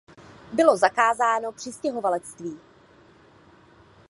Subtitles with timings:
[0.53, 2.57] Bylo zakázáno přistěhovalectví.